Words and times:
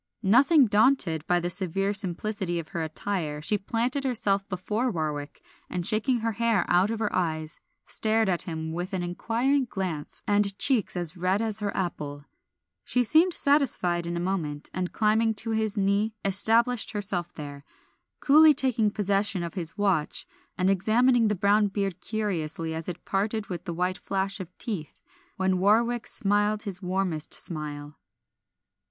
Nothing 0.23 0.65
daunted 0.65 1.23
by 1.27 1.39
the 1.39 1.51
severe 1.51 1.93
simplicity 1.93 2.57
of 2.57 2.69
her 2.69 2.81
attire 2.81 3.39
she 3.39 3.59
planted 3.59 4.03
herself 4.03 4.49
before 4.49 4.89
Warwick, 4.89 5.43
and 5.69 5.85
shaking 5.85 6.21
her 6.21 6.31
hair 6.31 6.65
out 6.67 6.89
of 6.89 6.97
her 6.97 7.15
eyes 7.15 7.59
stared 7.85 8.27
at 8.27 8.41
him 8.41 8.73
with 8.73 8.93
an 8.93 9.03
inquiring 9.03 9.65
glance 9.65 10.23
and 10.25 10.57
cheeks 10.57 10.97
as 10.97 11.15
red 11.15 11.39
as 11.39 11.59
her 11.59 11.71
apple. 11.77 12.25
She 12.83 13.03
seemed 13.03 13.35
satisfied 13.35 14.07
in 14.07 14.17
a 14.17 14.19
moment, 14.19 14.71
and 14.73 14.91
climbing 14.91 15.35
to 15.35 15.51
his 15.51 15.77
knee 15.77 16.15
established 16.25 16.93
herself 16.93 17.31
there, 17.35 17.63
coolly 18.21 18.55
taking 18.55 18.89
possession 18.89 19.43
of 19.43 19.53
his 19.53 19.77
watch, 19.77 20.25
and 20.57 20.67
examining 20.67 21.27
the 21.27 21.35
brown 21.35 21.67
beard 21.67 22.01
curiously 22.01 22.73
as 22.73 22.89
it 22.89 23.05
parted 23.05 23.49
with 23.49 23.65
the 23.65 23.73
white 23.75 23.99
flash 23.99 24.39
of 24.39 24.49
teeth, 24.57 24.99
when 25.37 25.59
Warwick 25.59 26.07
smiled 26.07 26.63
his 26.63 26.81
warmest 26.81 27.35
smile. 27.35 27.99